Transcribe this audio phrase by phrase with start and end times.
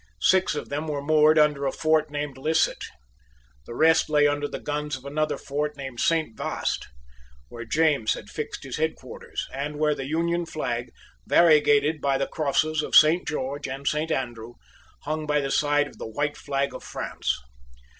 [0.19, 2.81] Six of them were moored under a fort named Lisset.
[3.67, 6.87] The rest lay under the guns of another fort named Saint Vaast,
[7.49, 10.89] where James had fixed his headquarters, and where the Union flag,
[11.27, 14.53] variegated by the crosses of Saint George and Saint Andrew,
[15.03, 17.37] hung by the side of the white flag of France.